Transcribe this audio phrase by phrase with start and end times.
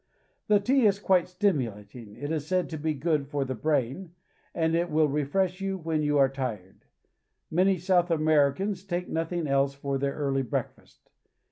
[0.47, 2.15] The tea is quite stimulating.
[2.15, 4.15] It is said to be good for the brain,
[4.55, 6.85] and it will refresh you when you are tired.
[7.51, 11.11] Many South Americans take nothing else for their early breakfast.